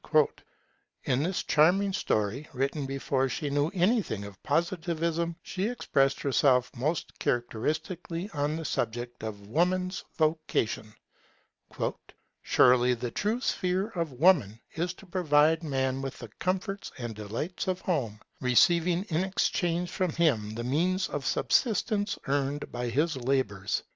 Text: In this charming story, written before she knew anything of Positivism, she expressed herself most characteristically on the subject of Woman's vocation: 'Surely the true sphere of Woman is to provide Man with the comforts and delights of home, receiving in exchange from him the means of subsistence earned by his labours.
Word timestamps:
In 1.03 1.21
this 1.21 1.43
charming 1.43 1.93
story, 1.93 2.47
written 2.53 2.87
before 2.87 3.29
she 3.29 3.51
knew 3.51 3.69
anything 3.71 4.23
of 4.23 4.41
Positivism, 4.41 5.35
she 5.43 5.67
expressed 5.67 6.19
herself 6.21 6.75
most 6.75 7.19
characteristically 7.19 8.27
on 8.33 8.55
the 8.55 8.65
subject 8.65 9.23
of 9.23 9.45
Woman's 9.45 10.03
vocation: 10.17 10.95
'Surely 12.41 12.95
the 12.95 13.11
true 13.11 13.41
sphere 13.41 13.89
of 13.89 14.13
Woman 14.13 14.59
is 14.73 14.95
to 14.95 15.05
provide 15.05 15.61
Man 15.61 16.01
with 16.01 16.17
the 16.17 16.29
comforts 16.39 16.91
and 16.97 17.13
delights 17.13 17.67
of 17.67 17.81
home, 17.81 18.19
receiving 18.39 19.03
in 19.03 19.23
exchange 19.23 19.91
from 19.91 20.09
him 20.13 20.55
the 20.55 20.63
means 20.63 21.09
of 21.09 21.27
subsistence 21.27 22.17
earned 22.25 22.71
by 22.71 22.89
his 22.89 23.17
labours. 23.17 23.83